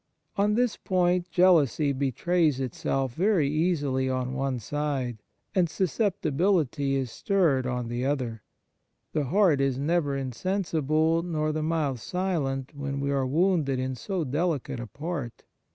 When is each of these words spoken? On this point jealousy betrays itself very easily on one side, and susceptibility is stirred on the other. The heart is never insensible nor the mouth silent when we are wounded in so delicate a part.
On 0.35 0.55
this 0.55 0.77
point 0.77 1.29
jealousy 1.29 1.93
betrays 1.93 2.59
itself 2.59 3.13
very 3.13 3.47
easily 3.47 4.09
on 4.09 4.33
one 4.33 4.57
side, 4.57 5.19
and 5.53 5.69
susceptibility 5.69 6.95
is 6.95 7.11
stirred 7.11 7.67
on 7.67 7.87
the 7.87 8.03
other. 8.03 8.41
The 9.13 9.25
heart 9.25 9.61
is 9.61 9.77
never 9.77 10.17
insensible 10.17 11.21
nor 11.21 11.51
the 11.51 11.61
mouth 11.61 11.99
silent 11.99 12.71
when 12.75 12.99
we 12.99 13.11
are 13.11 13.27
wounded 13.27 13.77
in 13.77 13.93
so 13.93 14.23
delicate 14.23 14.79
a 14.79 14.87
part. 14.87 15.43